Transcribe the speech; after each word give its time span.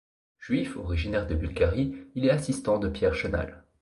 Juif 0.39 0.77
originaire 0.77 1.27
de 1.27 1.35
Bulgarie, 1.35 1.95
il 2.15 2.25
est 2.25 2.31
assistant 2.31 2.79
de 2.79 2.89
Pierre 2.89 3.13
Chenal. 3.13 3.63